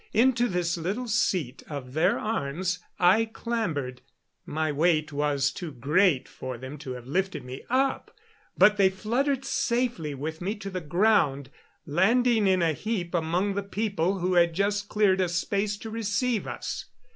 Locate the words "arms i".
2.17-3.25